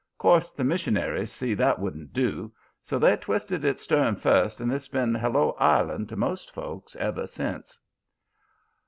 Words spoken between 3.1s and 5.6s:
twisted it stern first and it's been Hello